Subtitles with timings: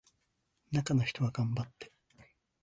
[0.71, 1.91] 中の人は頑張って